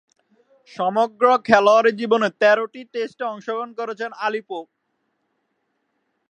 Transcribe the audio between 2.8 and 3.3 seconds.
টেস্টে